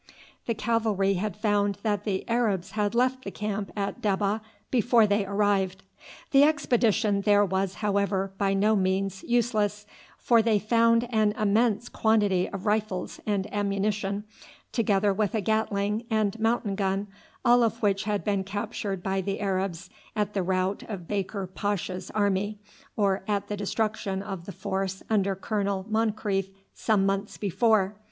The 0.47 0.55
cavalry 0.55 1.13
had 1.13 1.37
found 1.37 1.77
that 1.83 2.05
the 2.05 2.27
Arabs 2.27 2.71
had 2.71 2.95
left 2.95 3.23
the 3.23 3.29
camp 3.29 3.71
at 3.75 4.01
Debbah 4.01 4.41
before 4.71 5.05
they 5.05 5.27
arrived. 5.27 5.83
The 6.31 6.41
expedition 6.41 7.21
there 7.21 7.45
was, 7.45 7.75
however, 7.85 8.31
by 8.39 8.55
no 8.55 8.75
means 8.75 9.21
useless, 9.21 9.85
for 10.17 10.41
they 10.41 10.57
found 10.57 11.07
an 11.11 11.33
immense 11.33 11.87
quantity 11.87 12.49
of 12.49 12.65
rifles 12.65 13.19
and 13.27 13.45
ammunition, 13.53 14.23
together 14.71 15.13
with 15.13 15.35
a 15.35 15.41
Gatling 15.41 16.05
and 16.09 16.39
mountain 16.39 16.73
gun, 16.73 17.07
all 17.45 17.61
of 17.61 17.83
which 17.83 18.05
had 18.05 18.23
been 18.23 18.43
captured 18.43 19.03
by 19.03 19.21
the 19.21 19.39
Arabs 19.39 19.91
at 20.15 20.33
the 20.33 20.41
rout 20.41 20.81
of 20.89 21.07
Baker 21.07 21.45
Pasha's 21.45 22.09
army, 22.15 22.57
or 22.97 23.23
at 23.27 23.49
the 23.49 23.55
destruction 23.55 24.23
of 24.23 24.45
the 24.47 24.51
force 24.51 25.03
under 25.11 25.35
Colonel 25.35 25.85
Moncrieff 25.87 26.49
some 26.73 27.05
months 27.05 27.37
before. 27.37 27.97